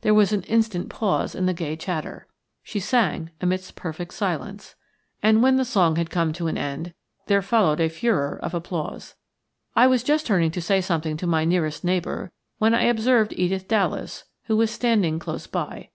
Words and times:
There 0.00 0.14
was 0.14 0.32
an 0.32 0.40
instant 0.44 0.88
pause 0.88 1.34
in 1.34 1.44
the 1.44 1.52
gay 1.52 1.76
chatter. 1.76 2.26
She 2.62 2.80
sang 2.80 3.30
amidst 3.42 3.76
perfect 3.76 4.14
silence, 4.14 4.74
and 5.22 5.42
when 5.42 5.56
the 5.56 5.66
song 5.66 5.96
had 5.96 6.08
come 6.08 6.32
to 6.32 6.46
an 6.46 6.56
end 6.56 6.94
there 7.26 7.42
followed 7.42 7.78
a 7.78 7.90
furore 7.90 8.38
of 8.38 8.54
applause. 8.54 9.16
I 9.74 9.86
was 9.86 10.02
just 10.02 10.24
turning 10.24 10.50
to 10.52 10.62
say 10.62 10.80
something 10.80 11.18
to 11.18 11.26
my 11.26 11.44
nearest 11.44 11.84
neighbour 11.84 12.32
when 12.56 12.74
I 12.74 12.84
observed 12.84 13.34
Edith 13.36 13.68
Dallas, 13.68 14.24
who 14.44 14.56
was 14.56 14.70
standing 14.70 15.18
close 15.18 15.46
by. 15.46 15.90